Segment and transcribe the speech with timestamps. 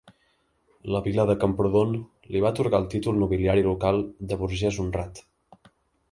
[0.93, 1.91] La Vila de Camprodon
[2.35, 5.23] li va atorgar el títol nobiliari local de Burgès Honrat.